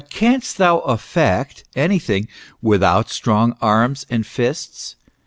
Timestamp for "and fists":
4.09-4.95